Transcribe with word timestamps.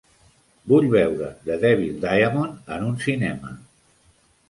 Vull 0.73 0.87
veure 0.95 1.29
The 1.51 1.59
Devil 1.65 2.01
Diamond 2.07 2.75
en 2.79 2.91
un 2.91 3.01
cinema. 3.07 3.57